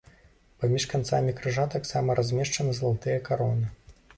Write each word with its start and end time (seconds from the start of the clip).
Паміж 0.63 0.87
канцамі 0.93 1.35
крыжа 1.41 1.65
таксама 1.75 2.15
размешчаны 2.21 2.71
залатыя 2.79 3.23
кароны. 3.29 3.71